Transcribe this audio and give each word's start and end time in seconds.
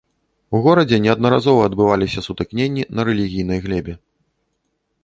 У 0.55 0.61
горадзе 0.67 0.97
неаднаразова 1.05 1.61
адбываліся 1.71 2.25
сутыкненні 2.29 2.83
на 2.97 3.01
рэлігійнай 3.13 3.59
глебе. 3.69 3.93